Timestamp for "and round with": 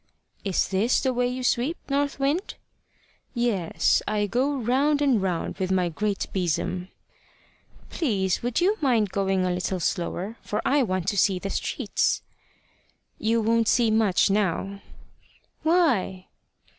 4.99-5.71